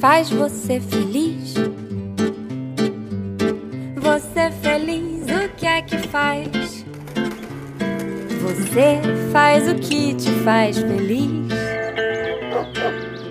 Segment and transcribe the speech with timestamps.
[0.00, 1.54] faz você feliz?
[3.96, 6.84] Você feliz, o que é que faz?
[8.40, 9.00] Você
[9.32, 11.48] faz o que te faz feliz.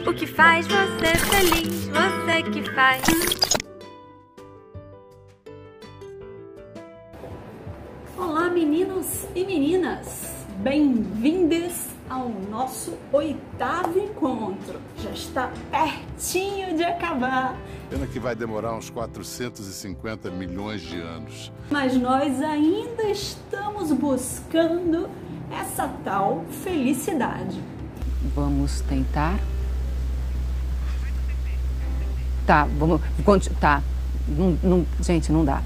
[0.05, 3.03] O que faz você feliz, você que faz.
[8.17, 10.27] Olá, meninos e meninas!
[10.59, 14.81] Bem-vindos ao nosso oitavo encontro.
[14.97, 16.66] Já está pertinho
[17.17, 17.57] acabar.
[17.89, 21.51] Pena que vai demorar uns 450 milhões de anos.
[21.69, 25.09] Mas nós ainda estamos buscando
[25.51, 27.61] essa tal felicidade.
[28.35, 29.39] Vamos tentar.
[32.45, 33.01] Tá, vamos.
[33.59, 33.81] Tá.
[34.27, 35.61] Não, não, gente, não dá.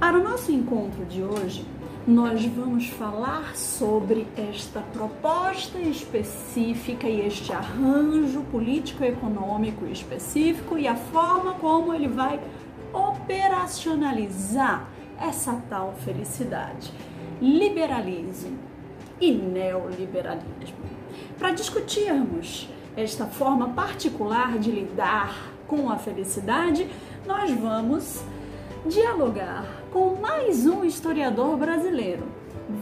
[0.00, 1.66] Para o nosso encontro de hoje,
[2.08, 11.52] nós vamos falar sobre esta proposta específica e este arranjo político-econômico específico e a forma
[11.56, 12.40] como ele vai
[12.94, 14.88] operacionalizar
[15.20, 16.90] essa tal felicidade.
[17.42, 18.58] Liberalismo
[19.20, 20.78] e neoliberalismo.
[21.38, 26.88] Para discutirmos esta forma particular de lidar com a felicidade,
[27.26, 28.24] nós vamos
[28.86, 32.28] dialogar com mais um historiador brasileiro,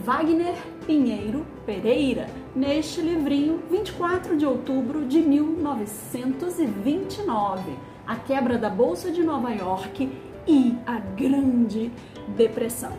[0.05, 7.62] Wagner Pinheiro Pereira, neste livrinho 24 de outubro de 1929,
[8.06, 10.12] A Quebra da Bolsa de Nova York
[10.47, 11.91] e a Grande
[12.36, 12.92] Depressão.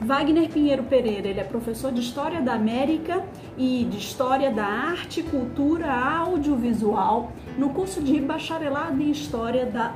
[0.00, 3.24] Wagner Pinheiro Pereira, ele é professor de História da América
[3.56, 9.94] e de História da Arte e Cultura Audiovisual no curso de Bacharelado em História da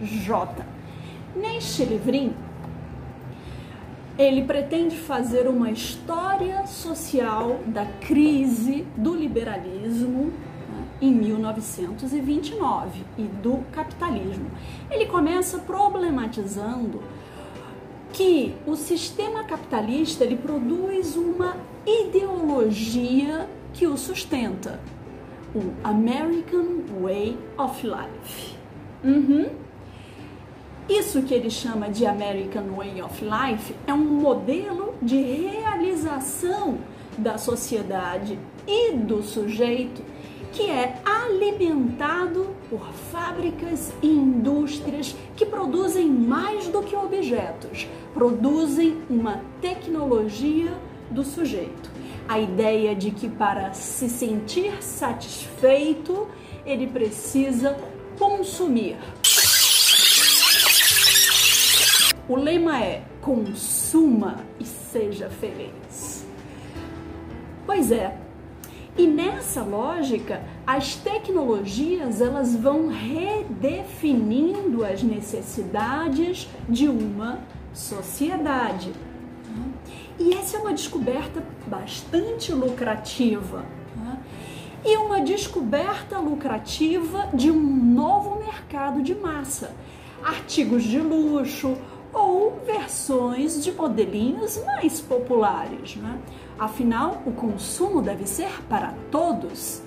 [0.00, 0.64] UFRJ.
[1.36, 2.34] Neste livrinho,
[4.18, 13.64] ele pretende fazer uma história social da crise do liberalismo né, em 1929 e do
[13.72, 14.50] capitalismo.
[14.90, 17.02] Ele começa problematizando
[18.12, 24.80] que o sistema capitalista ele produz uma ideologia que o sustenta,
[25.54, 28.56] o American Way of Life.
[29.02, 29.59] Uhum.
[30.90, 36.78] Isso que ele chama de American Way of Life é um modelo de realização
[37.16, 38.36] da sociedade
[38.66, 40.02] e do sujeito
[40.52, 49.40] que é alimentado por fábricas e indústrias que produzem mais do que objetos, produzem uma
[49.60, 50.72] tecnologia
[51.08, 51.88] do sujeito.
[52.28, 56.26] A ideia de que para se sentir satisfeito,
[56.66, 57.76] ele precisa
[58.18, 58.96] consumir.
[62.30, 66.24] O lema é consuma e seja feliz.
[67.66, 68.16] Pois é,
[68.96, 77.40] e nessa lógica, as tecnologias elas vão redefinindo as necessidades de uma
[77.74, 78.92] sociedade.
[80.16, 83.64] E essa é uma descoberta bastante lucrativa.
[84.84, 89.74] E uma descoberta lucrativa de um novo mercado de massa.
[90.22, 91.76] Artigos de luxo
[92.12, 95.96] ou versões de modelinhos mais populares.
[95.96, 96.18] Né?
[96.58, 99.82] Afinal, o consumo deve ser para todos.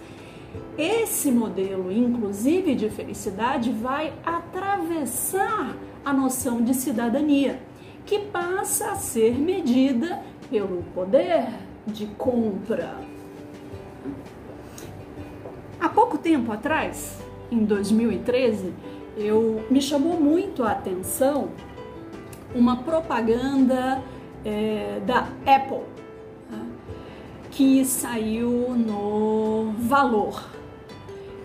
[0.78, 7.60] Esse modelo, inclusive de felicidade, vai atravessar a noção de cidadania,
[8.06, 11.48] que passa a ser medida pelo poder
[11.86, 12.96] de compra.
[15.80, 17.20] Há pouco tempo atrás,
[17.52, 18.74] em 2013,
[19.18, 21.50] eu me chamou muito a atenção
[22.56, 24.02] uma propaganda
[24.46, 25.94] é, da Apple
[27.56, 30.44] que saiu no Valor.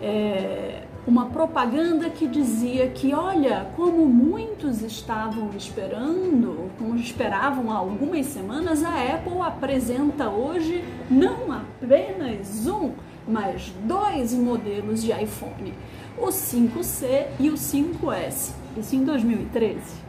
[0.01, 8.25] É, uma propaganda que dizia que, olha, como muitos estavam esperando, como esperavam há algumas
[8.25, 12.91] semanas, a Apple apresenta hoje não apenas um,
[13.27, 15.73] mas dois modelos de iPhone,
[16.17, 18.51] o 5C e o 5S.
[18.77, 20.08] Isso em 2013.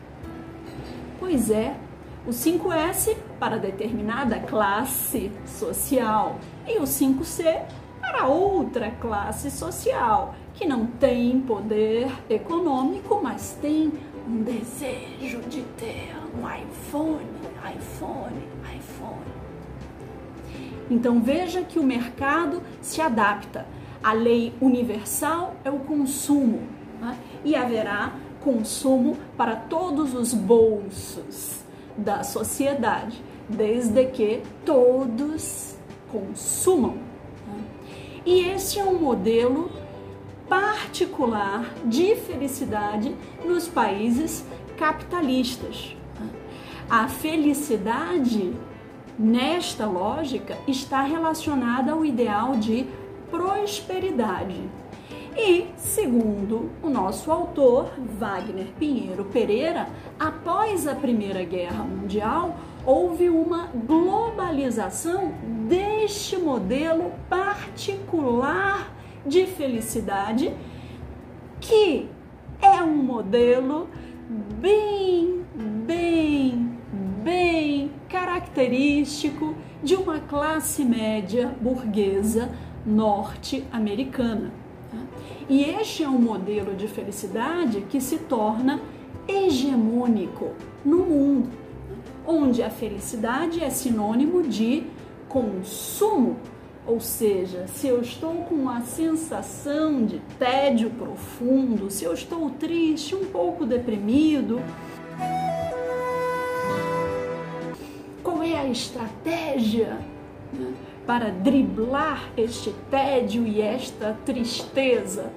[1.30, 1.76] Pois é,
[2.26, 7.62] o 5S para determinada classe social e o 5C
[8.00, 13.92] para outra classe social que não tem poder econômico, mas tem
[14.26, 17.28] um desejo de ter um iPhone,
[17.76, 18.42] iPhone,
[18.76, 19.30] iPhone.
[20.90, 23.68] Então veja que o mercado se adapta.
[24.02, 26.62] A lei universal é o consumo
[27.00, 27.16] né?
[27.44, 31.60] e haverá consumo para todos os bolsos
[31.96, 35.76] da sociedade, desde que todos
[36.10, 36.98] consumam.
[38.24, 39.70] E este é um modelo
[40.48, 43.14] particular de felicidade
[43.44, 44.44] nos países
[44.76, 45.96] capitalistas.
[46.88, 48.52] A felicidade,
[49.18, 52.86] nesta lógica, está relacionada ao ideal de
[53.30, 54.60] prosperidade.
[55.36, 59.88] E, segundo o nosso autor, Wagner Pinheiro Pereira,
[60.18, 65.32] após a Primeira Guerra Mundial, houve uma globalização
[65.68, 68.92] deste modelo particular
[69.24, 70.52] de felicidade,
[71.60, 72.08] que
[72.60, 73.88] é um modelo
[74.60, 75.44] bem,
[75.86, 76.78] bem,
[77.22, 82.50] bem característico de uma classe média burguesa
[82.84, 84.52] norte-americana.
[85.48, 88.80] E este é um modelo de felicidade que se torna
[89.26, 90.50] hegemônico
[90.84, 91.50] no mundo,
[92.26, 94.84] onde a felicidade é sinônimo de
[95.28, 96.36] consumo,
[96.86, 103.14] ou seja, se eu estou com uma sensação de tédio profundo, se eu estou triste,
[103.14, 104.60] um pouco deprimido,
[108.22, 109.98] qual é a estratégia
[110.52, 110.72] né,
[111.10, 115.32] para driblar este tédio e esta tristeza?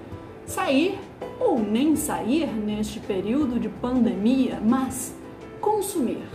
[0.46, 1.00] sair
[1.40, 5.16] ou nem sair neste período de pandemia, mas
[5.60, 6.28] consumir.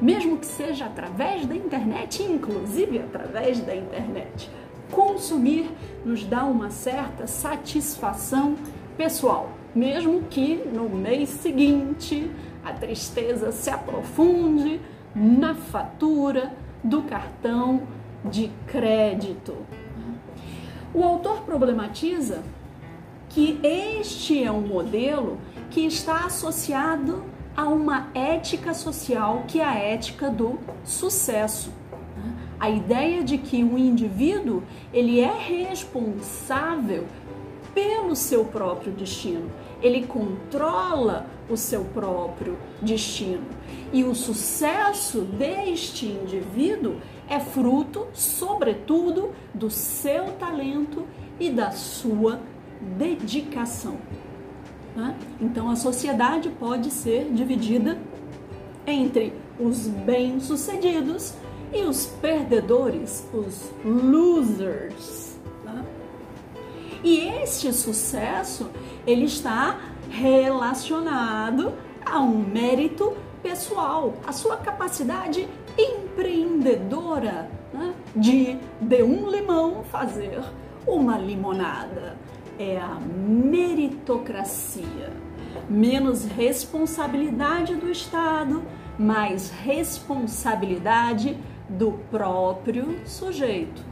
[0.00, 4.48] Mesmo que seja através da internet, inclusive através da internet.
[4.92, 5.68] Consumir
[6.04, 8.54] nos dá uma certa satisfação
[8.96, 12.30] pessoal, mesmo que no mês seguinte
[12.64, 14.80] a tristeza se aprofunde
[15.12, 16.52] na fatura
[16.82, 17.82] do cartão
[18.24, 19.56] de crédito.
[20.92, 22.42] O autor problematiza
[23.28, 25.38] que este é um modelo
[25.70, 27.24] que está associado
[27.56, 31.72] a uma ética social que é a ética do sucesso.
[32.58, 34.62] A ideia de que um indivíduo
[34.92, 37.06] ele é responsável
[37.74, 39.50] pelo seu próprio destino,
[39.82, 43.44] ele controla o seu próprio destino.
[43.92, 46.96] E o sucesso deste indivíduo
[47.28, 51.04] é fruto, sobretudo, do seu talento
[51.38, 52.40] e da sua
[52.98, 53.96] dedicação.
[54.94, 55.16] Né?
[55.40, 57.98] Então a sociedade pode ser dividida
[58.86, 61.34] entre os bem-sucedidos
[61.72, 65.29] e os perdedores, os losers.
[67.02, 68.70] E este sucesso
[69.06, 69.80] ele está
[70.10, 71.72] relacionado
[72.04, 75.48] a um mérito pessoal, a sua capacidade
[75.78, 77.94] empreendedora né?
[78.14, 80.42] de de um limão fazer
[80.86, 82.16] uma limonada.
[82.58, 85.10] É a meritocracia.
[85.68, 88.62] Menos responsabilidade do Estado,
[88.98, 91.36] mais responsabilidade
[91.68, 93.89] do próprio sujeito.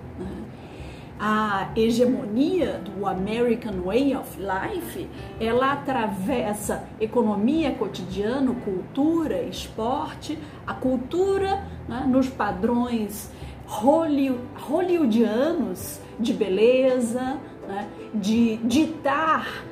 [1.20, 5.08] A hegemonia do American Way of Life,
[5.40, 13.32] ela atravessa economia cotidiana, cultura, esporte, a cultura né, nos padrões
[13.66, 19.64] hollywoodianos de beleza, né, de ditar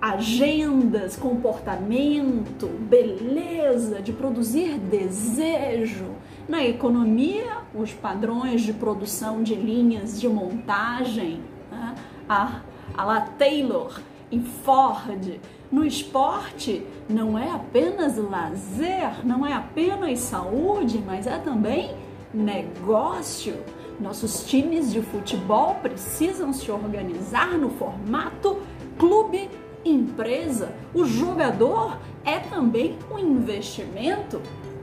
[0.00, 6.14] agendas, comportamento, beleza, de produzir desejo.
[6.50, 11.94] Na economia, os padrões de produção de linhas de montagem, né,
[12.28, 14.00] a, a la Taylor
[14.32, 15.38] e Ford.
[15.70, 21.94] No esporte, não é apenas lazer, não é apenas saúde, mas é também
[22.34, 23.54] negócio.
[24.00, 28.58] Nossos times de futebol precisam se organizar no formato
[28.98, 29.48] clube
[29.84, 30.74] empresa.
[30.92, 34.42] O jogador é também um investimento.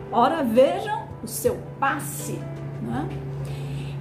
[0.10, 2.40] Ora, vejam o seu passe.
[2.82, 3.08] Né?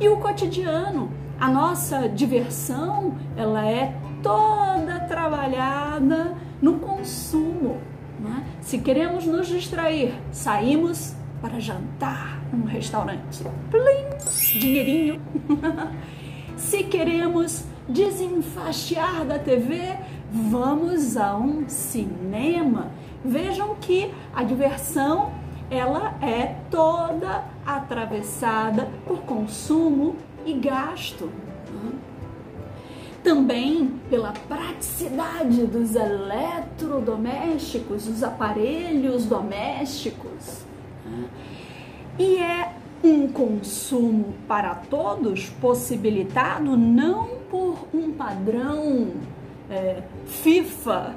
[0.00, 7.78] E o cotidiano, a nossa diversão, ela é toda trabalhada no consumo.
[8.18, 8.44] Né?
[8.60, 13.44] Se queremos nos distrair, saímos para jantar num restaurante.
[13.70, 15.20] Plim, dinheirinho.
[16.56, 19.96] Se queremos desenfastiar da TV,
[20.32, 22.90] vamos a um cinema.
[23.24, 25.30] Vejam que a diversão
[25.70, 31.30] ela é toda atravessada por consumo e gasto.
[33.22, 40.64] Também pela praticidade dos eletrodomésticos, dos aparelhos domésticos.
[42.18, 49.08] E é um consumo para todos possibilitado não por um padrão
[49.68, 51.16] é, FIFA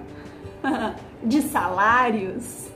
[1.23, 2.68] de salários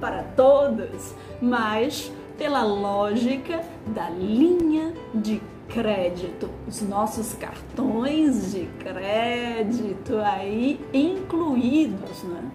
[0.00, 10.80] para todos, mas pela lógica da linha de crédito, os nossos cartões de crédito aí
[10.92, 12.50] incluídos, né?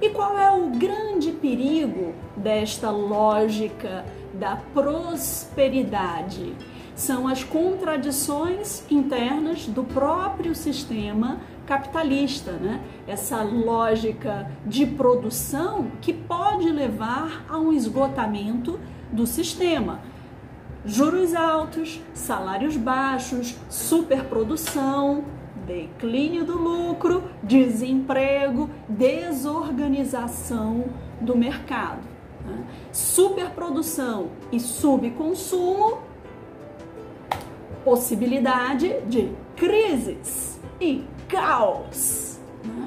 [0.00, 4.04] E qual é o grande perigo desta lógica
[4.34, 6.54] da prosperidade?
[6.96, 12.80] São as contradições internas do próprio sistema capitalista, né?
[13.06, 18.78] Essa lógica de produção que pode levar a um esgotamento
[19.10, 20.00] do sistema.
[20.84, 25.24] Juros altos, salários baixos, superprodução,
[25.66, 30.86] declínio do lucro, desemprego, desorganização
[31.20, 32.02] do mercado.
[32.44, 32.64] Né?
[32.90, 35.98] Superprodução e subconsumo,
[37.84, 42.38] possibilidade de crises e caos.
[42.64, 42.86] Né?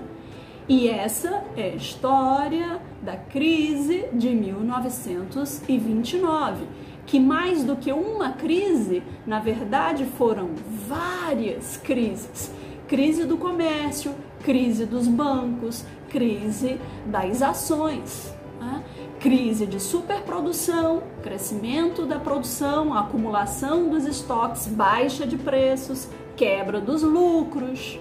[0.70, 6.66] E essa é a história da crise de 1929,
[7.06, 10.52] que mais do que uma crise, na verdade foram
[10.88, 12.52] várias crises
[12.88, 18.84] crise do comércio, crise dos bancos, crise das ações, né?
[19.20, 28.00] crise de superprodução, crescimento da produção, acumulação dos estoques, baixa de preços, quebra dos lucros?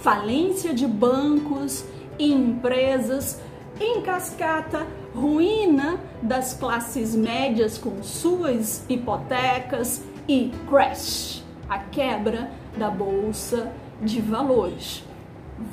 [0.00, 1.84] Falência de bancos
[2.18, 3.40] e empresas
[3.80, 13.72] em cascata, ruína das classes médias com suas hipotecas e crash, a quebra da bolsa
[14.02, 15.04] de valores.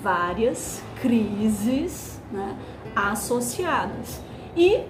[0.01, 2.55] Várias crises né,
[2.95, 4.21] associadas.
[4.55, 4.83] E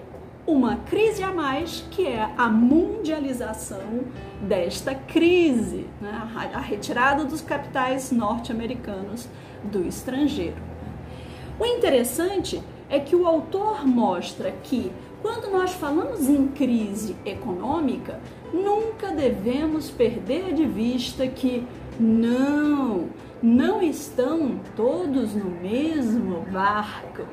[0.48, 4.02] uma crise a mais que é a mundialização
[4.42, 9.28] desta crise, né, a retirada dos capitais norte-americanos
[9.64, 10.58] do estrangeiro.
[11.60, 18.20] O interessante é que o autor mostra que quando nós falamos em crise econômica,
[18.54, 21.66] nunca devemos perder de vista que
[22.00, 23.10] não,
[23.42, 27.24] não estão todos no mesmo barco.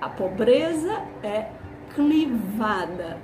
[0.00, 1.50] A pobreza é
[1.96, 3.18] clivada.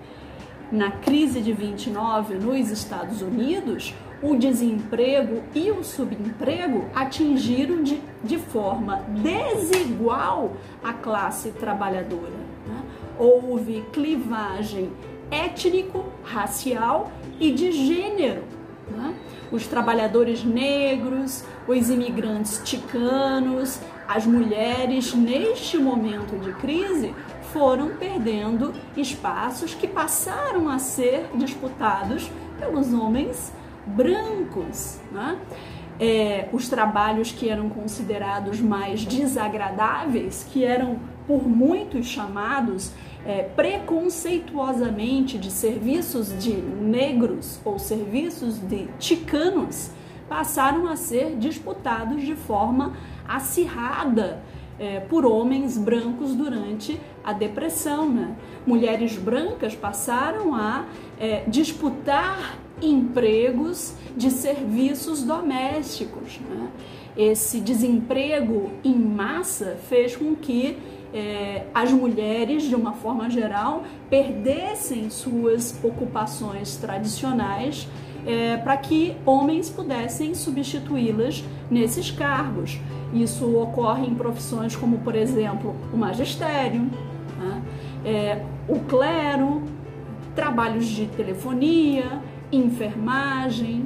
[0.72, 8.38] Na crise de 29 nos Estados Unidos, o desemprego e o subemprego atingiram de, de
[8.38, 10.52] forma desigual
[10.82, 12.32] a classe trabalhadora.
[12.66, 12.82] Né?
[13.18, 14.90] Houve clivagem
[15.30, 18.44] étnico-racial e de gênero.
[18.90, 19.14] Né?
[19.50, 27.14] Os trabalhadores negros, os imigrantes ticanos, as mulheres, neste momento de crise,
[27.52, 33.52] foram perdendo espaços que passaram a ser disputados pelos homens
[33.86, 35.00] brancos.
[35.10, 35.38] Né?
[36.00, 42.92] É, os trabalhos que eram considerados mais desagradáveis, que eram por muitos chamados
[43.24, 49.90] é, preconceituosamente de serviços de negros ou serviços de ticanos,
[50.28, 52.94] passaram a ser disputados de forma
[53.28, 54.40] acirrada
[54.78, 58.08] é, por homens brancos durante a depressão.
[58.08, 58.34] Né?
[58.66, 60.84] Mulheres brancas passaram a
[61.18, 66.40] é, disputar empregos de serviços domésticos.
[66.48, 66.68] Né?
[67.16, 70.78] Esse desemprego em massa fez com que
[71.14, 77.86] é, as mulheres, de uma forma geral, perdessem suas ocupações tradicionais
[78.26, 82.78] é, para que homens pudessem substituí-las nesses cargos.
[83.12, 86.88] Isso ocorre em profissões como, por exemplo, o magistério,
[87.38, 87.62] né?
[88.04, 89.62] é, o clero,
[90.34, 93.84] trabalhos de telefonia, enfermagem.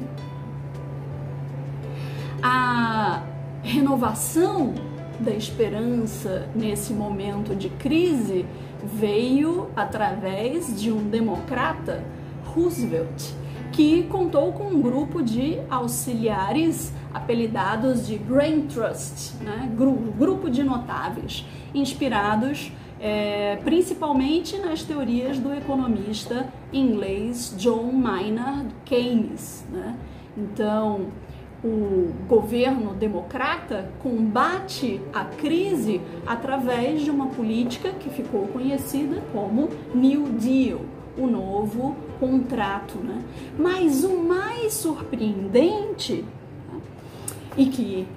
[2.43, 3.23] A
[3.63, 4.75] renovação
[5.19, 8.47] da esperança nesse momento de crise
[8.85, 12.05] veio através de um democrata,
[12.45, 13.33] Roosevelt,
[13.73, 19.71] que contou com um grupo de auxiliares apelidados de Brain Trust, né?
[20.17, 21.45] grupo de notáveis,
[21.75, 22.71] inspirados
[23.01, 29.67] é, principalmente nas teorias do economista inglês John Maynard Keynes.
[29.71, 29.97] Né?
[30.37, 31.09] Então,
[31.65, 40.25] o governo democrata combate a crise através de uma política que ficou conhecida como New
[40.33, 40.81] Deal,
[41.19, 42.99] o novo contrato.
[42.99, 43.23] Né?
[43.59, 46.25] Mas o mais surpreendente
[47.57, 48.09] e que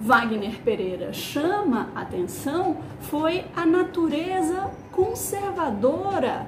[0.00, 6.46] Wagner Pereira chama atenção foi a natureza conservadora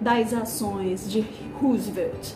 [0.00, 1.24] das ações de
[1.60, 2.34] Roosevelt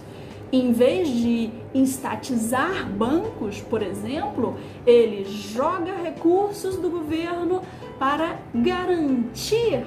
[0.54, 4.56] em vez de estatizar bancos, por exemplo,
[4.86, 7.60] ele joga recursos do governo
[7.98, 9.84] para garantir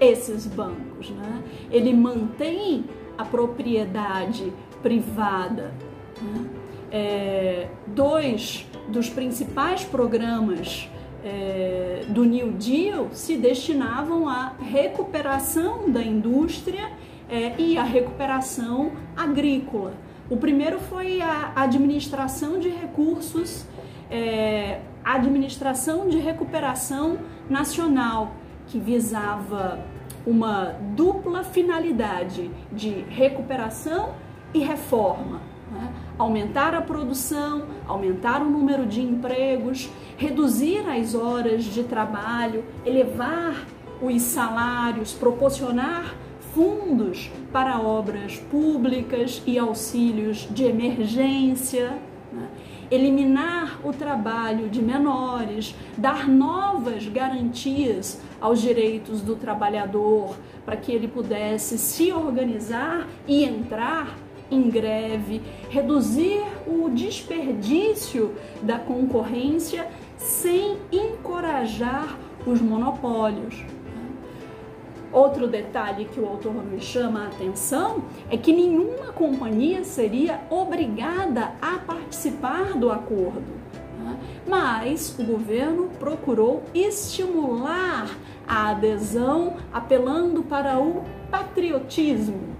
[0.00, 1.10] esses bancos.
[1.10, 1.42] Né?
[1.70, 2.86] Ele mantém
[3.18, 4.50] a propriedade
[4.82, 5.74] privada.
[6.22, 6.48] Né?
[6.90, 10.88] É, dois dos principais programas
[11.24, 16.90] é, do New Deal se destinavam à recuperação da indústria
[17.28, 19.94] é, e à recuperação agrícola.
[20.30, 23.64] O primeiro foi a administração de recursos,
[24.10, 28.32] é, administração de recuperação nacional,
[28.68, 29.84] que visava
[30.26, 34.14] uma dupla finalidade de recuperação
[34.52, 35.40] e reforma.
[36.18, 43.66] Aumentar a produção, aumentar o número de empregos, reduzir as horas de trabalho, elevar
[44.00, 46.14] os salários, proporcionar
[46.54, 51.98] fundos para obras públicas e auxílios de emergência,
[52.32, 52.48] né?
[52.90, 61.08] eliminar o trabalho de menores, dar novas garantias aos direitos do trabalhador para que ele
[61.08, 64.16] pudesse se organizar e entrar
[64.50, 73.64] em greve, reduzir o desperdício da concorrência sem encorajar os monopólios.
[75.12, 81.52] Outro detalhe que o autor me chama a atenção é que nenhuma companhia seria obrigada
[81.60, 83.56] a participar do acordo.
[84.46, 88.08] Mas o governo procurou estimular
[88.46, 92.55] a adesão, apelando para o patriotismo.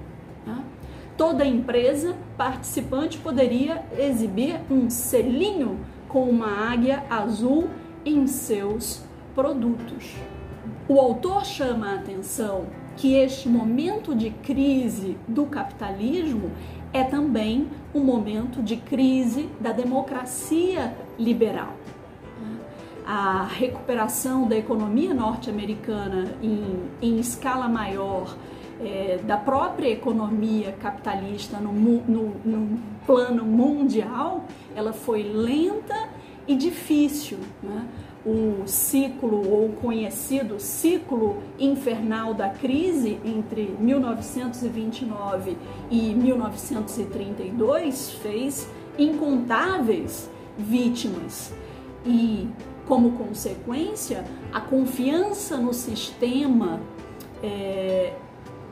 [1.17, 7.69] Toda empresa participante poderia exibir um selinho com uma águia azul
[8.05, 9.03] em seus
[9.35, 10.15] produtos.
[10.89, 16.51] O autor chama a atenção que este momento de crise do capitalismo
[16.93, 21.75] é também um momento de crise da democracia liberal.
[23.07, 28.37] A recuperação da economia norte-americana em, em, escala maior,
[28.81, 36.09] é, da própria economia capitalista no, no, no, plano mundial, ela foi lenta
[36.47, 37.39] e difícil.
[37.63, 37.87] Né?
[38.27, 45.57] o ciclo ou conhecido ciclo infernal da crise entre 1929
[45.89, 51.55] e 1932 fez incontáveis vítimas
[52.05, 52.49] e,
[52.89, 56.81] como consequência, a confiança no sistema
[57.43, 58.13] é,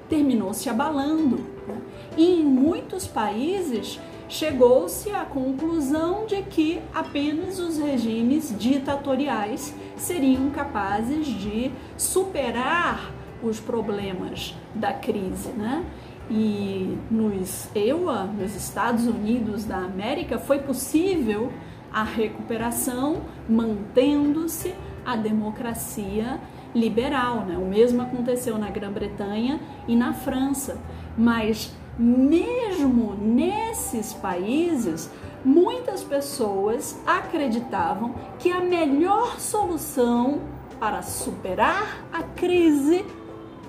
[0.08, 1.38] terminou se abalando.
[1.66, 1.80] Né?
[2.16, 11.26] E em muitos países chegou-se à conclusão de que apenas os regimes ditatoriais seriam capazes
[11.26, 13.12] de superar
[13.42, 15.84] os problemas da crise, né?
[16.30, 21.52] E nos EUA, nos Estados Unidos da América, foi possível
[21.92, 26.40] a recuperação mantendo-se a democracia
[26.74, 27.56] liberal, né?
[27.56, 30.78] O mesmo aconteceu na Grã-Bretanha e na França,
[31.16, 35.10] mas mesmo nesses países,
[35.44, 40.40] muitas pessoas acreditavam que a melhor solução
[40.80, 43.04] para superar a crise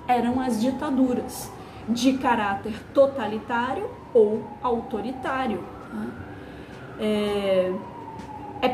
[0.08, 1.50] eram as ditaduras
[1.88, 5.62] de caráter totalitário ou autoritário.
[6.98, 7.72] É,
[8.60, 8.68] é,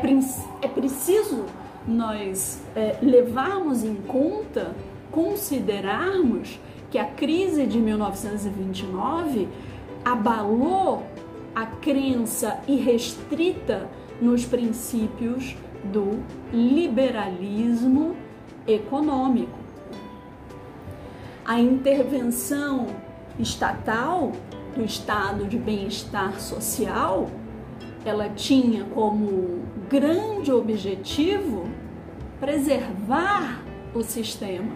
[0.61, 1.45] é preciso
[1.87, 4.75] nós é, levarmos em conta,
[5.11, 9.47] considerarmos que a crise de 1929
[10.03, 11.03] abalou
[11.55, 13.89] a crença irrestrita
[14.21, 16.19] nos princípios do
[16.51, 18.15] liberalismo
[18.67, 19.57] econômico.
[21.45, 22.87] A intervenção
[23.37, 24.31] estatal
[24.75, 27.29] do estado de bem-estar social,
[28.05, 29.61] ela tinha como
[29.93, 31.69] grande objetivo
[32.39, 34.73] preservar o sistema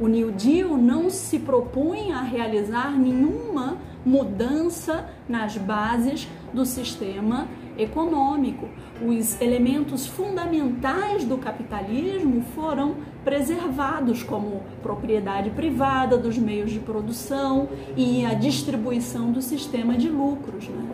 [0.00, 8.68] o New Deal não se propunha a realizar nenhuma mudança nas bases do sistema econômico.
[9.04, 18.24] Os elementos fundamentais do capitalismo foram preservados, como propriedade privada dos meios de produção e
[18.24, 20.68] a distribuição do sistema de lucros.
[20.68, 20.90] Né?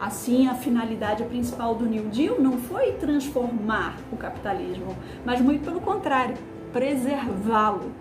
[0.00, 5.80] Assim, a finalidade principal do New Deal não foi transformar o capitalismo, mas muito pelo
[5.80, 6.36] contrário,
[6.72, 7.92] preservá-lo.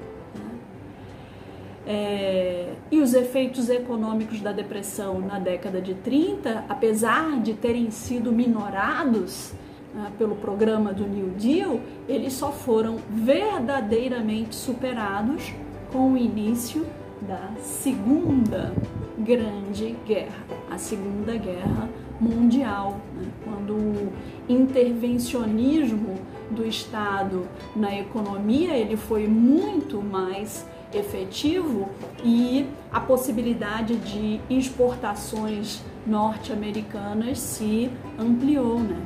[1.86, 8.32] É, e os efeitos econômicos da depressão na década de 30, apesar de terem sido
[8.32, 9.53] minorados
[9.93, 15.53] né, pelo programa do New Deal, eles só foram verdadeiramente superados
[15.91, 16.86] com o início
[17.21, 18.73] da Segunda
[19.17, 24.13] Grande Guerra, a Segunda Guerra Mundial, né, quando o
[24.47, 26.15] intervencionismo
[26.49, 31.89] do Estado na economia ele foi muito mais efetivo
[32.23, 38.80] e a possibilidade de exportações norte-americanas se ampliou.
[38.80, 39.02] Né?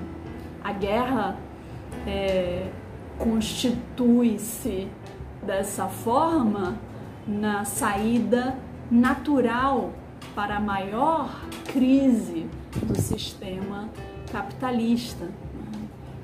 [0.63, 1.37] A guerra
[2.05, 2.67] é,
[3.17, 4.87] constitui-se
[5.41, 6.77] dessa forma
[7.25, 8.57] na saída
[8.89, 9.91] natural
[10.33, 12.47] para a maior crise
[12.83, 13.89] do sistema
[14.31, 15.29] capitalista.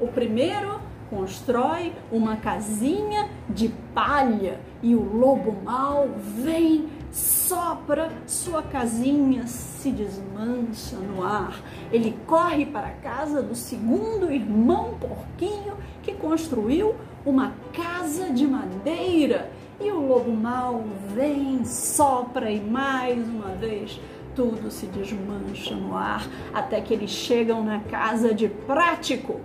[0.00, 9.46] O primeiro constrói uma casinha de palha e o lobo mau vem, sopra, sua casinha
[9.46, 11.62] se desmancha no ar.
[11.92, 19.50] Ele corre para a casa do segundo irmão porquinho que construiu uma casa de madeira.
[19.80, 23.98] E o lobo mau vem, sopra e mais uma vez
[24.34, 29.40] tudo se desmancha no ar até que eles chegam na casa de Prático,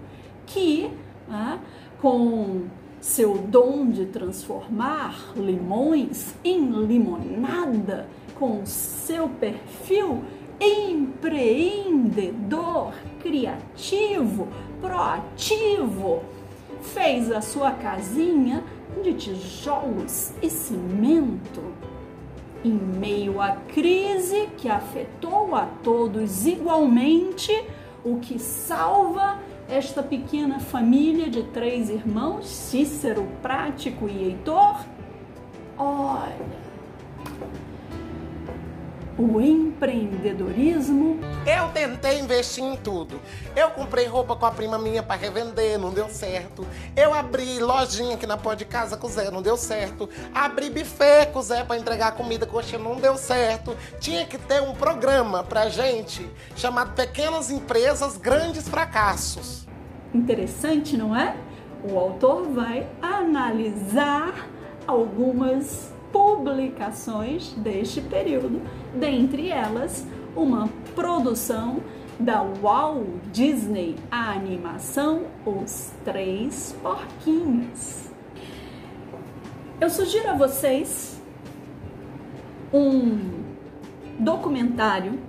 [0.46, 0.92] que
[1.28, 1.60] né,
[2.00, 2.68] com
[3.00, 10.24] seu dom de transformar limões em limonada, com seu perfil
[10.60, 14.48] empreendedor, criativo,
[14.80, 16.22] proativo,
[16.84, 18.64] fez a sua casinha
[19.02, 21.62] de tijolos e cimento.
[22.64, 27.52] Em meio à crise que afetou a todos igualmente,
[28.04, 34.86] o que salva esta pequena família de três irmãos, Cícero, Prático e Heitor?
[35.78, 36.63] Olha,
[39.18, 41.20] o empreendedorismo.
[41.46, 43.20] Eu tentei investir em tudo.
[43.56, 46.66] Eu comprei roupa com a prima minha para revender, não deu certo.
[46.96, 50.10] Eu abri lojinha aqui na pó de casa com o Zé, não deu certo.
[50.34, 53.76] Abri buffet com o Zé para entregar comida coxa, não deu certo.
[54.00, 59.68] Tinha que ter um programa pra gente chamado Pequenas Empresas Grandes Fracassos.
[60.14, 61.36] Interessante, não é?
[61.84, 64.48] O autor vai analisar
[64.88, 68.62] algumas publicações deste período,
[68.94, 71.82] dentre elas uma produção
[72.20, 78.10] da Walt Disney, a animação Os Três Porquinhos.
[79.82, 81.20] Eu sugiro a vocês
[82.72, 83.44] um
[84.20, 85.20] documentário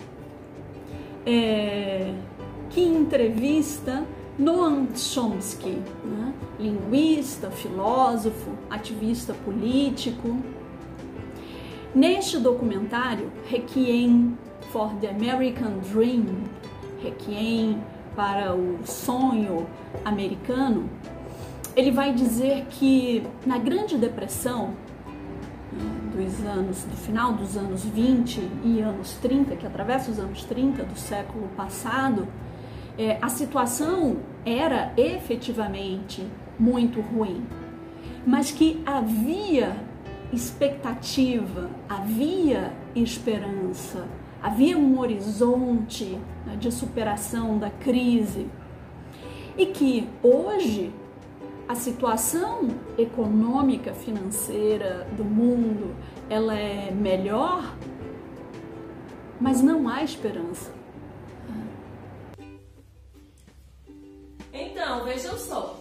[1.27, 2.15] é,
[2.71, 4.05] que entrevista
[4.39, 6.35] Noam Chomsky, né?
[6.59, 10.37] linguista, filósofo, ativista político,
[11.95, 14.37] Neste documentário, Requiem
[14.73, 16.27] for the American Dream,
[17.01, 17.81] Requiem
[18.17, 19.67] para o sonho
[20.05, 20.91] americano,
[21.77, 24.75] ele vai dizer que na Grande Depressão
[26.13, 30.83] dos anos, do final dos anos 20 e anos 30, que atravessa os anos 30
[30.83, 32.27] do século passado,
[32.99, 36.27] é, a situação era efetivamente
[36.59, 37.45] muito ruim,
[38.27, 39.77] mas que havia
[40.33, 44.09] expectativa, havia esperança,
[44.43, 48.47] havia um horizonte né, de superação da crise.
[49.57, 50.93] E que hoje
[51.69, 55.95] a situação econômica, financeira do mundo,
[56.29, 57.75] ela é melhor,
[59.41, 60.73] mas não há esperança.
[64.53, 65.74] Então, vejam só.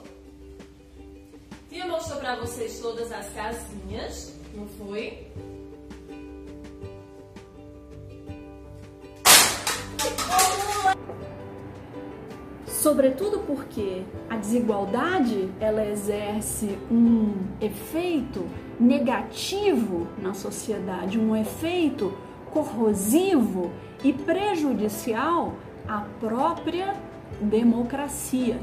[2.35, 5.27] Vocês todas as casinhas não foi?
[12.67, 18.45] Sobretudo porque a desigualdade ela exerce um efeito
[18.79, 22.13] negativo na sociedade, um efeito
[22.51, 23.71] corrosivo
[24.03, 25.53] e prejudicial
[25.87, 26.93] à própria
[27.39, 28.59] democracia.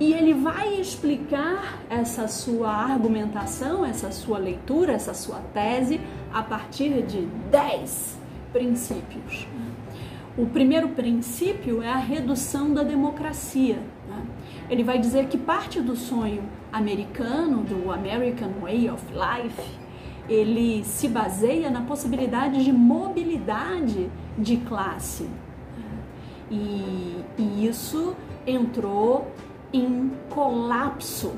[0.00, 6.00] E ele vai explicar essa sua argumentação, essa sua leitura, essa sua tese
[6.32, 8.16] a partir de 10
[8.52, 9.46] princípios.
[10.36, 13.82] O primeiro princípio é a redução da democracia.
[14.08, 14.22] Né?
[14.70, 19.68] Ele vai dizer que parte do sonho americano, do American Way of Life,
[20.28, 24.08] ele se baseia na possibilidade de mobilidade
[24.38, 25.28] de classe.
[26.48, 28.14] E, e isso
[28.46, 29.26] entrou
[29.72, 31.32] em colapso.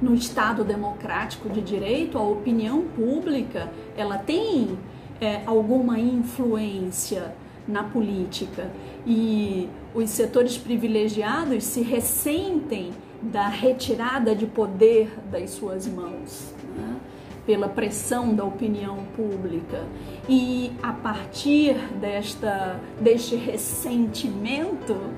[0.00, 4.78] No Estado democrático de direito, a opinião pública ela tem
[5.20, 7.34] é, alguma influência
[7.68, 8.70] na política
[9.06, 16.96] e os setores privilegiados se ressentem da retirada de poder das suas mãos né?
[17.44, 19.84] pela pressão da opinião pública
[20.28, 25.14] e a partir desta deste ressentimento né,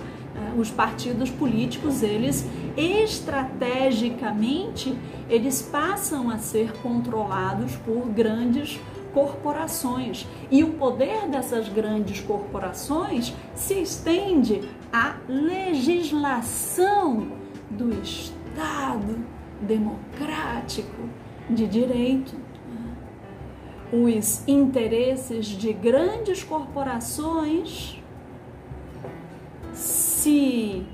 [0.56, 4.96] os partidos políticos eles estrategicamente
[5.28, 8.80] eles passam a ser controlados por grandes
[9.12, 10.26] corporações.
[10.50, 17.28] E o poder dessas grandes corporações se estende à legislação
[17.70, 19.24] do Estado
[19.60, 21.08] democrático
[21.48, 22.34] de direito.
[23.92, 28.01] Os interesses de grandes corporações
[29.72, 30.84] se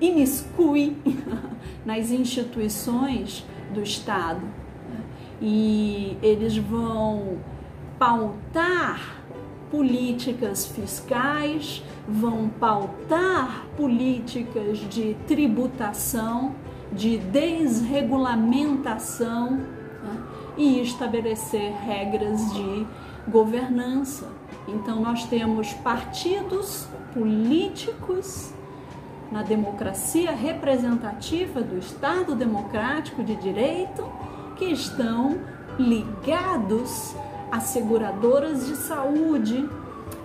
[0.00, 0.96] imiscuem
[1.84, 4.40] nas instituições do Estado
[5.40, 7.38] e eles vão
[7.98, 9.20] pautar
[9.70, 16.54] políticas fiscais, vão pautar políticas de tributação,
[16.92, 20.22] de desregulamentação né?
[20.56, 22.86] e estabelecer regras de
[23.26, 24.30] governança.
[24.68, 28.52] Então, nós temos partidos políticos
[29.30, 34.06] na democracia representativa do Estado Democrático de Direito
[34.56, 35.38] que estão
[35.78, 37.14] ligados
[37.50, 39.68] a seguradoras de saúde,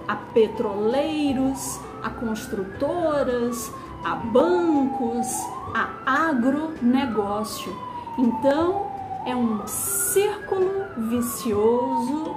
[0.08, 3.71] a petroleiros, a construtoras,
[4.04, 5.28] a bancos,
[5.73, 7.76] a agronegócio.
[8.17, 8.88] Então,
[9.26, 12.36] é um círculo vicioso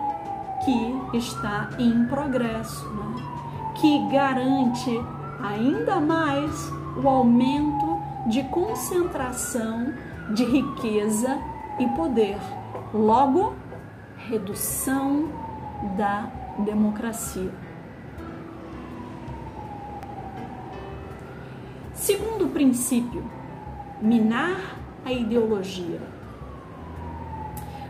[0.65, 3.30] que está em progresso, né?
[3.81, 4.91] Que garante
[5.43, 6.71] ainda mais
[7.03, 9.95] o aumento de concentração
[10.35, 11.39] de riqueza
[11.79, 12.37] e poder.
[12.93, 13.55] Logo,
[14.17, 15.29] redução
[15.97, 17.51] da democracia.
[21.95, 23.25] Segundo princípio,
[24.01, 26.01] minar a ideologia.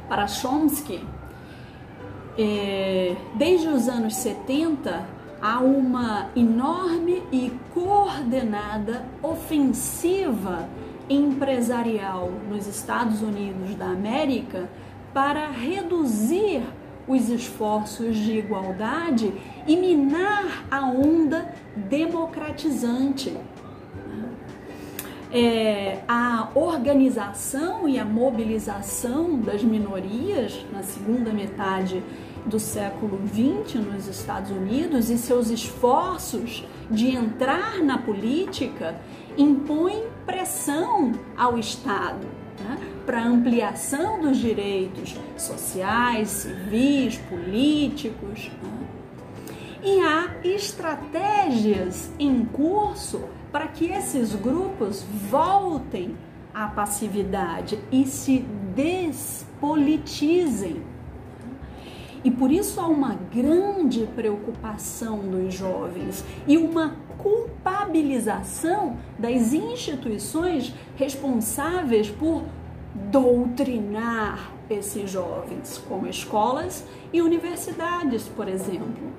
[0.09, 1.05] Para Chomsky,
[2.39, 10.69] é, desde os anos 70, há uma enorme e coordenada ofensiva
[11.09, 14.69] empresarial nos Estados Unidos da América
[15.13, 16.63] para reduzir
[17.09, 19.33] os esforços de igualdade
[19.67, 23.37] e minar a onda democratizante.
[25.33, 32.03] É, a organização e a mobilização das minorias na segunda metade
[32.47, 38.99] do século XX nos Estados Unidos e seus esforços de entrar na política
[39.37, 42.27] impõem pressão ao Estado
[42.61, 48.51] né, para ampliação dos direitos sociais, civis, políticos.
[48.63, 48.71] Né?
[49.83, 56.15] E há estratégias em curso para que esses grupos voltem
[56.53, 60.83] à passividade e se despolitizem.
[62.23, 72.11] E por isso há uma grande preocupação dos jovens e uma culpabilização das instituições responsáveis
[72.11, 72.43] por
[73.11, 79.11] doutrinar esses jovens, como escolas e universidades, por exemplo.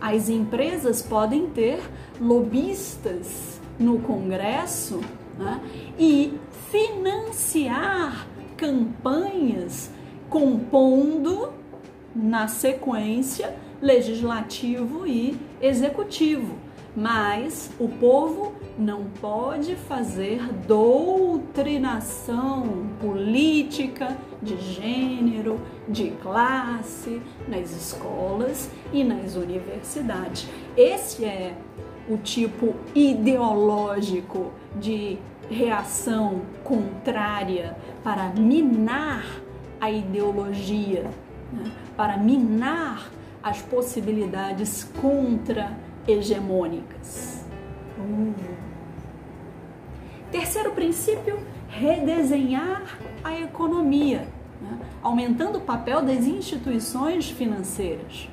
[0.00, 1.80] As empresas podem ter
[2.20, 5.00] lobistas no Congresso
[5.38, 5.60] né,
[5.98, 6.38] e
[6.70, 9.90] financiar campanhas
[10.28, 11.52] compondo
[12.14, 16.56] na sequência legislativo e executivo.
[16.96, 29.02] Mas o povo não pode fazer doutrinação política de gênero, de classe nas escolas e
[29.02, 30.48] nas universidades.
[30.76, 31.56] Esse é
[32.08, 35.18] o tipo ideológico de
[35.50, 39.24] reação contrária para minar
[39.80, 41.10] a ideologia,
[41.52, 41.72] né?
[41.96, 43.10] Para minar
[43.42, 45.76] as possibilidades contra
[46.06, 47.44] hegemônicas.
[47.98, 48.34] Uh.
[50.30, 54.26] Terceiro princípio, redesenhar a economia,
[54.60, 54.78] né?
[55.02, 58.28] aumentando o papel das instituições financeiras.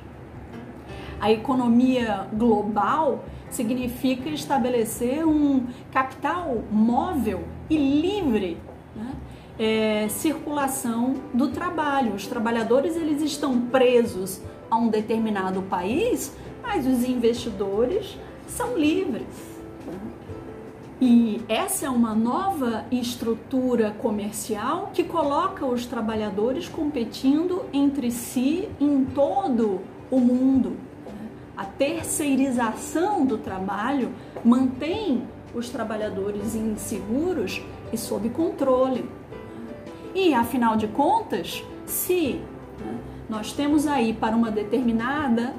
[1.20, 8.58] A economia global significa estabelecer um capital móvel e livre
[8.96, 9.12] né?
[9.58, 12.14] É, circulação do trabalho.
[12.14, 19.52] Os trabalhadores eles estão presos a um determinado país, mas os investidores são livres.
[21.00, 29.04] E essa é uma nova estrutura comercial que coloca os trabalhadores competindo entre si em
[29.06, 30.76] todo o mundo.
[31.56, 34.12] A terceirização do trabalho
[34.44, 37.60] mantém os trabalhadores inseguros
[37.92, 39.04] e sob controle.
[40.14, 42.40] E afinal de contas, se
[42.78, 42.98] né,
[43.28, 45.54] nós temos aí para uma determinada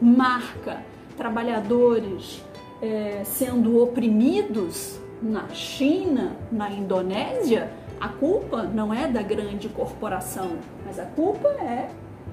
[0.00, 0.82] marca
[1.16, 2.42] trabalhadores
[2.82, 10.98] é, sendo oprimidos na China, na Indonésia, a culpa não é da grande corporação, mas
[10.98, 11.88] a culpa é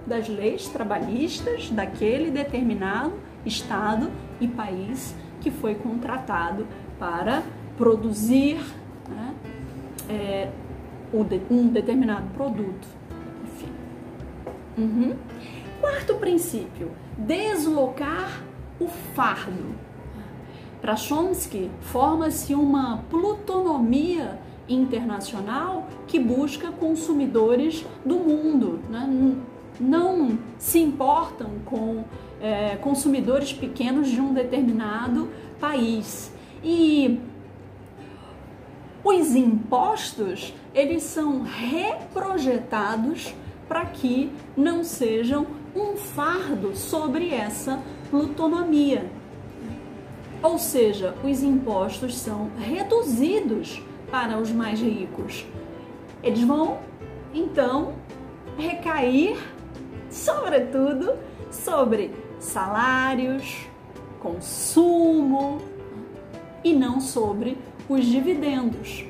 [0.06, 3.14] das leis trabalhistas daquele determinado
[3.46, 6.68] estado e país que foi contratado
[7.00, 7.44] para
[7.78, 8.60] produzir
[9.08, 9.34] né,
[10.10, 10.50] é,
[11.13, 12.88] um determinado produto.
[13.43, 13.71] Enfim.
[14.78, 15.15] Uhum.
[15.80, 18.41] Quarto princípio: deslocar
[18.80, 19.76] o fardo.
[20.82, 28.80] Para Chomsky, forma-se uma plutonomia internacional que busca consumidores do mundo.
[28.89, 29.36] Né?
[29.80, 32.04] Não se importam com
[32.41, 36.34] é, consumidores pequenos de um determinado país.
[36.63, 37.19] E
[39.12, 43.36] os impostos, eles são reprojetados
[43.67, 45.45] para que não sejam
[45.76, 49.10] um fardo sobre essa plutonomia.
[50.41, 55.45] Ou seja, os impostos são reduzidos para os mais ricos.
[56.24, 56.80] Eles vão
[57.34, 57.93] então
[58.58, 59.38] recair,
[60.10, 61.13] sobretudo,
[61.50, 63.67] sobre salários,
[64.19, 65.62] consumo
[66.63, 69.06] e não sobre os dividendos.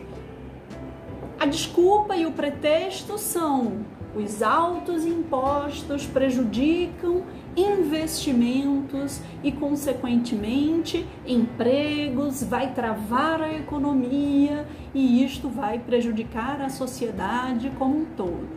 [1.40, 7.24] A desculpa e o pretexto são os altos impostos prejudicam
[7.56, 18.00] investimentos e, consequentemente, empregos, vai travar a economia e isto vai prejudicar a sociedade como
[18.00, 18.50] um todo.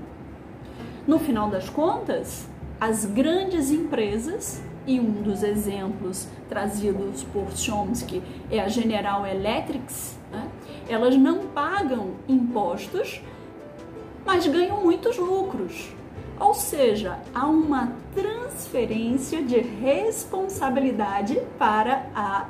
[1.07, 2.49] No final das contas,
[2.81, 9.85] as grandes empresas, e um dos exemplos trazidos por Chomsky é a General Electric,
[10.31, 10.49] né?
[10.89, 13.21] elas não pagam impostos,
[14.25, 15.91] mas ganham muitos lucros.
[16.39, 22.49] Ou seja, há uma transferência de responsabilidade para a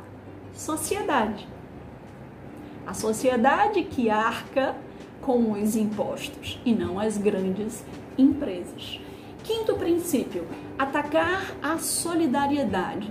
[0.54, 1.46] sociedade.
[2.86, 4.74] A sociedade que arca
[5.20, 7.84] com os impostos e não as grandes
[8.16, 9.00] empresas.
[9.42, 10.46] Quinto princípio:
[10.78, 13.10] atacar a solidariedade.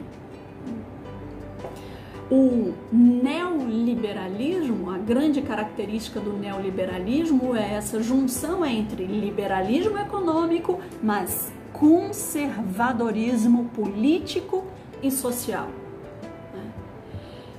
[2.32, 13.66] O neoliberalismo, a grande característica do neoliberalismo é essa junção entre liberalismo econômico, mas conservadorismo
[13.76, 14.66] político
[15.02, 15.68] e social.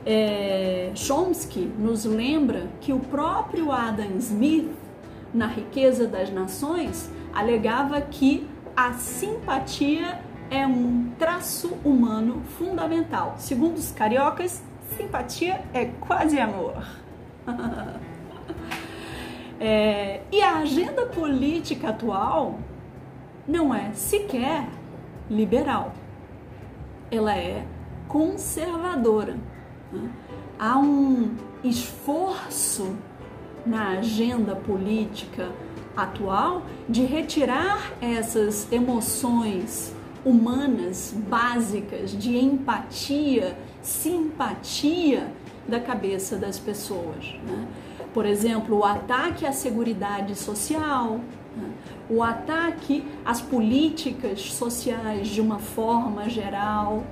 [0.07, 4.71] É, Chomsky nos lembra que o próprio Adam Smith,
[5.33, 13.35] na Riqueza das Nações, alegava que a simpatia é um traço humano fundamental.
[13.39, 14.63] Segundo os cariocas,
[14.97, 16.85] simpatia é quase amor.
[19.61, 22.59] é, e a agenda política atual
[23.47, 24.67] não é sequer
[25.31, 25.93] liberal,
[27.11, 27.65] ela é
[28.09, 29.37] conservadora.
[29.93, 30.11] Né?
[30.59, 32.97] Há um esforço
[33.65, 35.51] na agenda política
[35.97, 45.31] atual de retirar essas emoções humanas básicas de empatia, simpatia
[45.69, 47.35] da cabeça das pessoas.
[47.47, 47.67] Né?
[48.13, 51.21] Por exemplo, o ataque à segurança social,
[51.57, 51.71] né?
[52.09, 57.05] o ataque às políticas sociais de uma forma geral,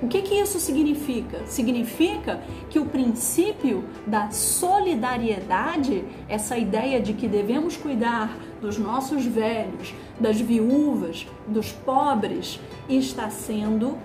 [0.00, 1.44] o que, que isso significa?
[1.46, 2.40] Significa
[2.70, 10.40] que o princípio da solidariedade, essa ideia de que devemos cuidar dos nossos velhos, das
[10.40, 13.98] viúvas, dos pobres, está sendo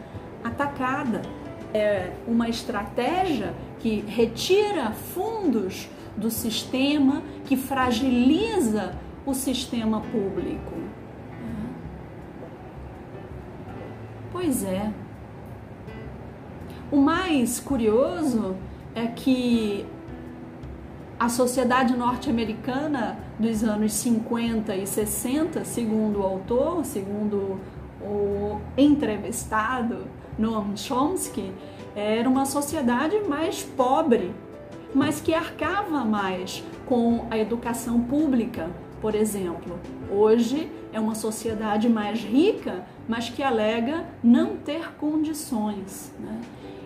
[0.43, 1.21] atacada.
[1.71, 5.87] É uma estratégia que retira fundos
[6.17, 10.73] do sistema, que fragiliza o sistema público.
[14.31, 14.91] Pois é.
[16.93, 18.55] O mais curioso
[18.93, 19.83] é que
[21.17, 27.59] A sociedade norte-americana dos anos 50 e 60, segundo o autor, segundo
[27.99, 30.05] o entrevistado
[30.37, 31.51] Noam Chomsky,
[31.95, 34.31] era uma sociedade mais pobre,
[34.93, 38.69] mas que arcava mais com a educação pública,
[39.01, 39.79] por exemplo.
[40.11, 46.13] Hoje é uma sociedade mais rica, mas que alega não ter condições.
[46.19, 46.39] Né?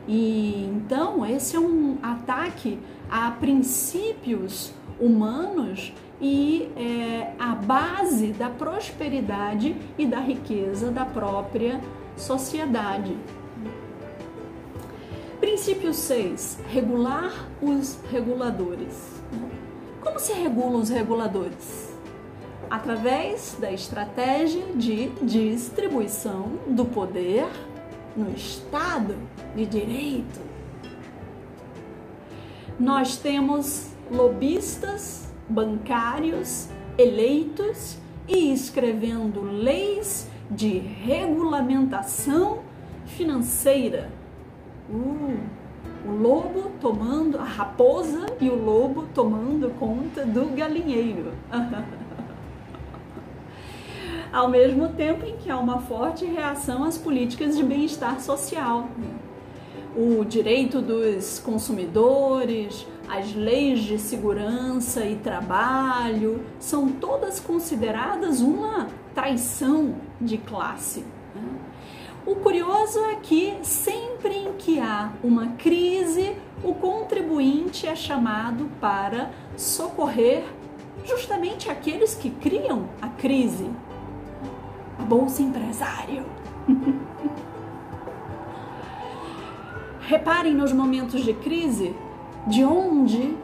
[0.07, 2.79] E então esse é um ataque
[3.09, 11.79] a princípios humanos e é, a base da prosperidade e da riqueza da própria
[12.15, 13.15] sociedade.
[15.39, 16.59] Princípio 6.
[16.69, 17.31] Regular
[17.61, 19.21] os reguladores.
[20.01, 21.95] Como se regulam os reguladores?
[22.69, 27.45] Através da estratégia de distribuição do poder
[28.17, 29.15] no Estado
[29.55, 30.47] de Direito
[32.79, 37.97] nós temos lobistas bancários eleitos
[38.27, 42.59] e escrevendo leis de regulamentação
[43.05, 44.09] financeira.
[44.89, 45.37] Uh,
[46.05, 51.33] o lobo tomando, a raposa e o lobo tomando conta do galinheiro.
[54.31, 58.87] Ao mesmo tempo em que há uma forte reação às políticas de bem-estar social
[59.97, 69.95] o direito dos consumidores, as leis de segurança e trabalho, são todas consideradas uma traição
[70.21, 71.03] de classe.
[71.33, 71.41] Né?
[72.27, 79.31] O curioso é que sempre em que há uma crise, o contribuinte é chamado para
[79.55, 80.43] socorrer
[81.05, 83.67] justamente aqueles que criam a crise.
[85.05, 86.25] Bolsa empresário.
[90.01, 91.93] Reparem nos momentos de crise
[92.47, 93.35] de onde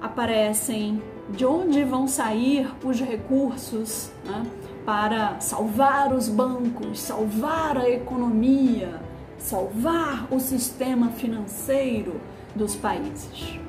[0.00, 1.00] aparecem,
[1.30, 4.44] de onde vão sair os recursos né,
[4.84, 9.00] para salvar os bancos, salvar a economia,
[9.38, 12.20] salvar o sistema financeiro
[12.54, 13.60] dos países.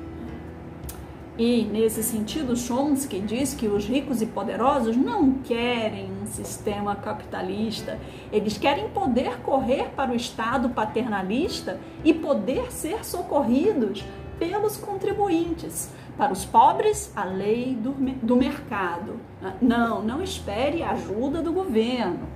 [1.38, 7.98] E nesse sentido, Chomsky diz que os ricos e poderosos não querem um sistema capitalista,
[8.30, 14.04] eles querem poder correr para o Estado paternalista e poder ser socorridos
[14.38, 15.90] pelos contribuintes.
[16.16, 19.18] Para os pobres, a lei do, do mercado.
[19.62, 22.28] Não, não espere a ajuda do governo.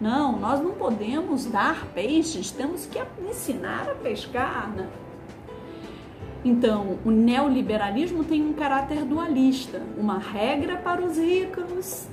[0.00, 4.70] Não, nós não podemos dar peixes, temos que ensinar a pescar.
[4.70, 4.88] Né?
[6.44, 12.08] Então, o neoliberalismo tem um caráter dualista, uma regra para os ricos,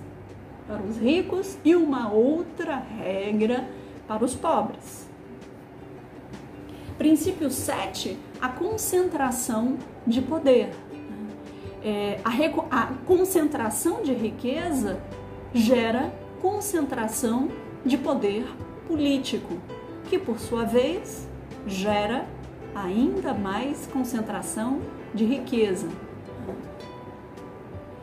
[0.67, 3.69] para os ricos e uma outra regra
[4.05, 5.07] para os pobres.
[6.97, 10.71] Princípio 7, a concentração de poder.
[11.83, 12.31] É, a,
[12.81, 14.99] a concentração de riqueza
[15.53, 16.11] gera
[16.41, 17.49] concentração
[17.85, 18.45] de poder
[18.87, 19.57] político,
[20.09, 21.27] que por sua vez
[21.65, 22.25] gera
[22.83, 24.79] ainda mais concentração
[25.13, 25.87] de riqueza,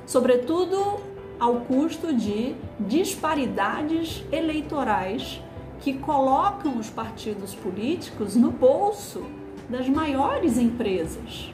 [0.07, 1.01] sobretudo
[1.39, 5.41] ao custo de disparidades eleitorais
[5.81, 9.25] que colocam os partidos políticos no bolso
[9.69, 11.53] das maiores empresas.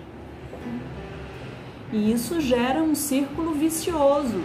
[1.93, 4.41] E isso gera um círculo vicioso.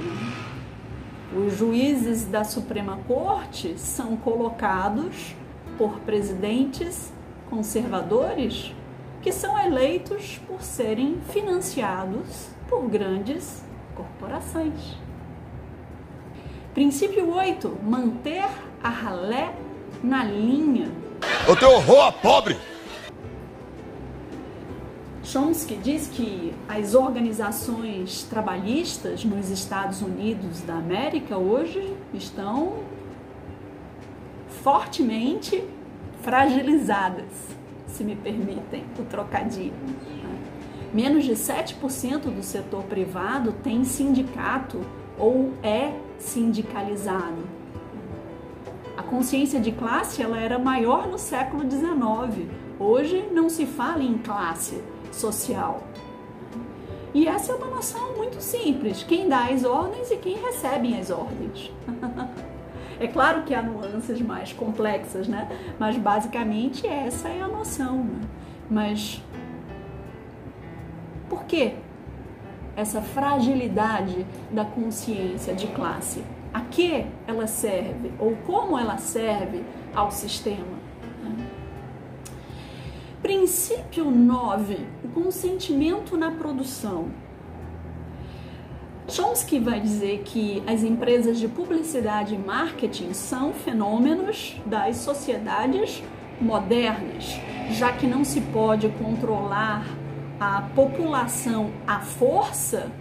[1.35, 5.35] Os juízes da Suprema Corte são colocados
[5.77, 7.13] por presidentes
[7.49, 8.73] conservadores
[9.21, 13.63] que são eleitos por serem financiados por grandes
[13.95, 14.95] corporações.
[16.73, 18.45] Princípio 8: manter
[18.83, 19.55] a ralé
[20.03, 20.91] na linha.
[21.47, 22.57] Eu tenho horror a pobre!
[25.23, 32.83] Chomsky diz que as organizações trabalhistas nos Estados Unidos da América hoje estão
[34.63, 35.63] fortemente
[36.25, 37.55] fragilizadas,
[37.85, 39.75] se me permitem o trocadilho.
[40.91, 44.81] Menos de 7% do setor privado tem sindicato
[45.19, 47.47] ou é sindicalizado.
[48.97, 52.49] A consciência de classe ela era maior no século XIX.
[52.79, 55.83] Hoje não se fala em classe social.
[57.13, 61.11] E essa é uma noção muito simples: quem dá as ordens e quem recebe as
[61.11, 61.71] ordens.
[62.99, 65.47] É claro que há nuances mais complexas, né?
[65.79, 68.03] Mas basicamente essa é a noção.
[68.03, 68.21] Né?
[68.69, 69.21] Mas
[71.29, 71.73] por que
[72.75, 76.23] essa fragilidade da consciência de classe?
[76.53, 80.85] A que ela serve ou como ela serve ao sistema?
[83.25, 87.07] Princípio 9, o consentimento na produção.
[89.07, 96.01] Chomsky vai dizer que as empresas de publicidade e marketing são fenômenos das sociedades
[96.41, 97.39] modernas,
[97.71, 99.85] já que não se pode controlar
[100.39, 102.91] a população à força,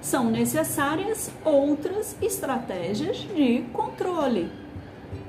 [0.00, 4.50] são necessárias outras estratégias de controle.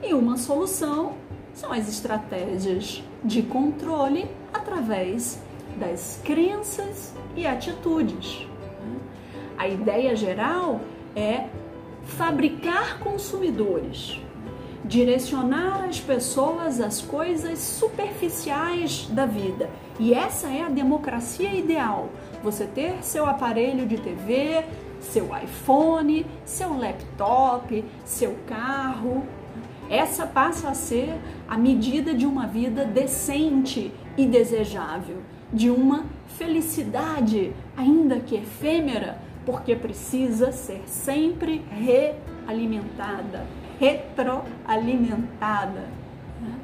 [0.03, 1.13] E uma solução
[1.53, 5.41] são as estratégias de controle através
[5.79, 8.50] das crenças e atitudes.
[9.61, 10.81] A ideia geral
[11.15, 11.45] é
[12.03, 14.19] fabricar consumidores,
[14.83, 19.69] direcionar as pessoas às coisas superficiais da vida.
[19.99, 22.09] E essa é a democracia ideal.
[22.41, 24.65] Você ter seu aparelho de TV,
[24.99, 29.23] seu iPhone, seu laptop, seu carro.
[29.91, 31.13] Essa passa a ser
[31.47, 35.17] a medida de uma vida decente e desejável,
[35.53, 36.05] de uma
[36.35, 43.45] felicidade, ainda que efêmera, porque precisa ser sempre realimentada,
[43.79, 45.87] retroalimentada.
[46.41, 46.55] Né?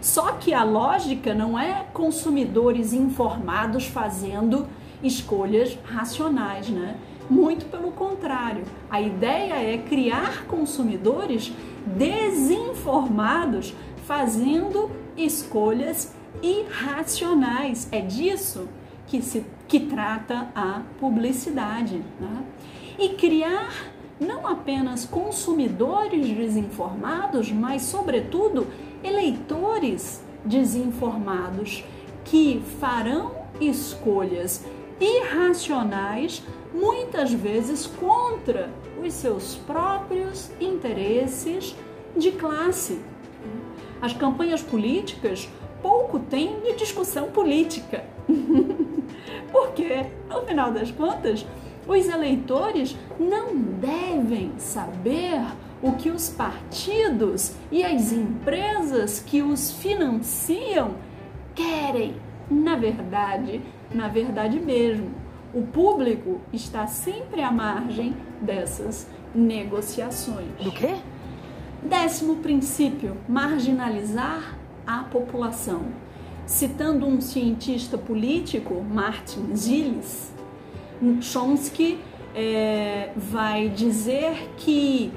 [0.00, 4.66] Só que a lógica não é consumidores informados fazendo
[5.02, 6.96] escolhas racionais, né?
[7.28, 11.52] Muito pelo contrário, a ideia é criar consumidores
[11.86, 13.74] desinformados
[14.06, 17.88] fazendo escolhas irracionais.
[17.90, 18.68] É disso
[19.06, 19.44] que se
[19.74, 22.00] que trata a publicidade.
[22.20, 22.44] Né?
[22.96, 23.74] E criar
[24.20, 28.68] não apenas consumidores desinformados, mas, sobretudo,
[29.02, 31.82] eleitores desinformados
[32.24, 34.64] que farão escolhas
[35.00, 36.40] irracionais,
[36.72, 38.70] muitas vezes contra
[39.04, 41.74] os seus próprios interesses
[42.16, 43.00] de classe.
[44.00, 45.48] As campanhas políticas
[45.82, 48.04] pouco têm de discussão política.
[49.54, 51.46] Porque, no final das contas,
[51.86, 55.40] os eleitores não devem saber
[55.80, 60.96] o que os partidos e as empresas que os financiam
[61.54, 62.16] querem.
[62.50, 65.12] Na verdade, na verdade mesmo,
[65.54, 70.48] o público está sempre à margem dessas negociações.
[70.60, 70.96] Do quê?
[71.80, 76.03] Décimo princípio: marginalizar a população.
[76.46, 80.32] Citando um cientista político, Martin Gilles,
[81.20, 81.98] Chomsky
[82.34, 85.10] é, vai dizer que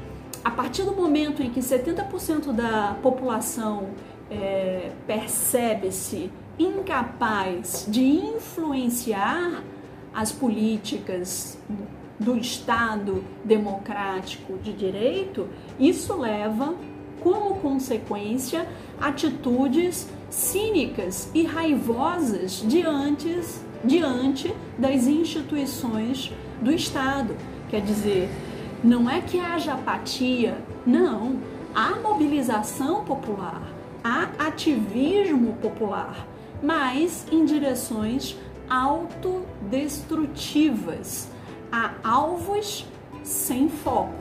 [0.44, 3.90] a partir do momento em que 70% da população
[4.32, 9.64] é, percebe-se incapaz de influenciar
[10.14, 11.58] as políticas
[12.20, 15.48] do Estado democrático de direito,
[15.80, 16.74] isso leva
[17.22, 18.68] como consequência
[19.00, 23.42] atitudes cínicas e raivosas diante,
[23.84, 27.36] diante das instituições do Estado.
[27.70, 28.30] Quer dizer,
[28.84, 31.40] não é que haja apatia, não.
[31.74, 33.64] Há mobilização popular,
[34.04, 36.28] há ativismo popular,
[36.62, 38.38] mas em direções
[38.70, 41.30] autodestrutivas.
[41.72, 42.86] Há alvos
[43.24, 44.14] sem foco.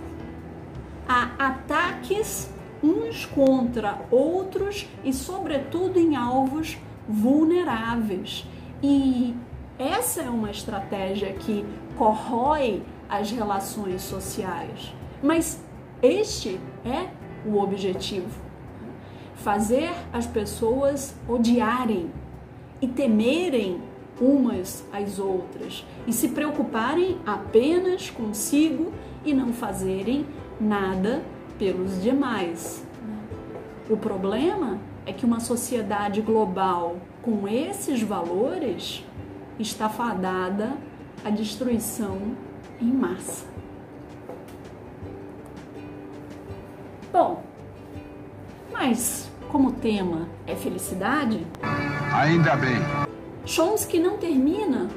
[1.08, 2.50] Há ataques
[2.82, 8.46] uns contra outros e, sobretudo, em alvos vulneráveis.
[8.82, 9.34] E
[9.78, 11.64] essa é uma estratégia que
[11.96, 14.94] corrói as relações sociais.
[15.22, 15.62] Mas
[16.02, 17.08] este é
[17.46, 18.40] o objetivo:
[19.34, 22.10] fazer as pessoas odiarem
[22.80, 23.80] e temerem
[24.20, 28.92] umas às outras e se preocuparem apenas consigo
[29.24, 30.26] e não fazerem
[30.60, 31.22] nada
[31.58, 32.86] pelos demais.
[33.88, 39.04] O problema é que uma sociedade global com esses valores
[39.58, 40.76] está fadada
[41.24, 42.18] à destruição
[42.80, 43.46] em massa.
[47.12, 47.42] Bom,
[48.72, 51.46] mas como o tema é felicidade,
[52.12, 52.76] Ainda bem.
[53.44, 54.88] Chomsky não termina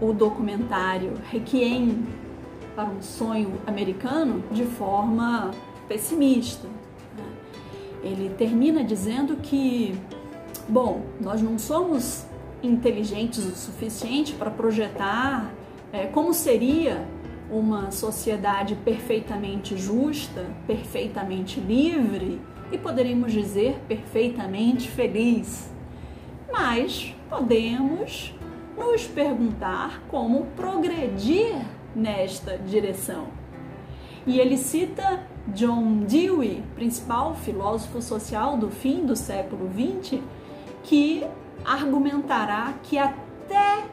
[0.00, 2.04] o documentário Requiem
[2.74, 5.50] para um sonho americano de forma
[5.88, 6.66] pessimista.
[7.16, 7.24] né?
[8.02, 9.94] Ele termina dizendo que,
[10.68, 12.26] bom, nós não somos
[12.62, 15.52] inteligentes o suficiente para projetar
[15.92, 17.06] é, como seria
[17.50, 22.40] uma sociedade perfeitamente justa, perfeitamente livre
[22.72, 25.70] e poderíamos dizer perfeitamente feliz.
[26.50, 28.34] Mas podemos
[28.76, 31.54] nos perguntar como progredir
[31.94, 33.28] nesta direção.
[34.26, 40.20] E ele cita John Dewey, principal filósofo social do fim do século XX,
[40.82, 41.24] que
[41.64, 43.84] argumentará que até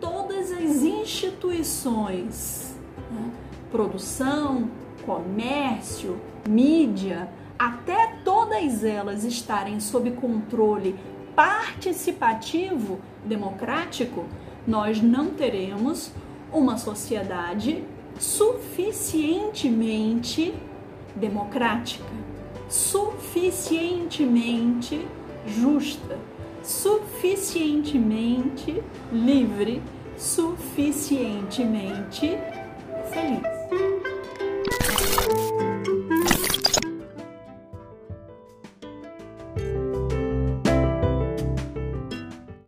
[0.00, 2.76] todas as instituições,
[3.10, 3.30] né?
[3.70, 4.68] produção,
[5.06, 6.18] comércio,
[6.48, 7.28] mídia,
[7.58, 10.94] até todas elas estarem sob controle
[11.34, 14.26] participativo democrático,
[14.66, 16.12] nós não teremos
[16.52, 17.84] uma sociedade
[18.18, 20.52] suficientemente
[21.14, 22.04] democrática,
[22.68, 25.06] suficientemente
[25.46, 26.18] justa,
[26.62, 28.82] suficientemente
[29.12, 29.80] livre,
[30.16, 32.36] suficientemente
[33.12, 34.07] feliz.